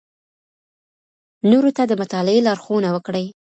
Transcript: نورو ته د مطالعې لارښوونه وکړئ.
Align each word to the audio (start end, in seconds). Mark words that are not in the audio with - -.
نورو 1.51 1.69
ته 1.77 1.83
د 1.87 1.91
مطالعې 2.01 2.41
لارښوونه 2.47 2.89
وکړئ. 2.91 3.25